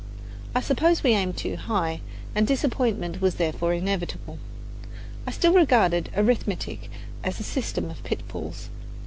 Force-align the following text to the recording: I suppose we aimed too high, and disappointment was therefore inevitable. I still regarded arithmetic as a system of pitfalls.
I 0.55 0.61
suppose 0.61 1.03
we 1.03 1.11
aimed 1.11 1.37
too 1.37 1.55
high, 1.57 2.01
and 2.33 2.47
disappointment 2.47 3.21
was 3.21 3.35
therefore 3.35 3.71
inevitable. 3.75 4.39
I 5.27 5.31
still 5.31 5.53
regarded 5.53 6.09
arithmetic 6.17 6.89
as 7.23 7.39
a 7.39 7.43
system 7.43 7.91
of 7.91 8.01
pitfalls. 8.03 8.69